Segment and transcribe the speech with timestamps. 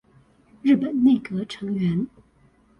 [0.63, 2.07] 日本內閣成員